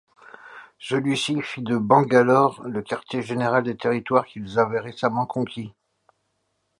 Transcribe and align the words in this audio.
Celui-ci 0.79 1.43
fit 1.43 1.61
de 1.61 1.77
Bangalore 1.77 2.63
le 2.63 2.81
quartier 2.81 3.21
général 3.21 3.63
des 3.65 3.77
territoires 3.77 4.25
qu'ils 4.25 4.57
avaient 4.57 4.79
récemment 4.79 5.27
conquis. 5.27 5.75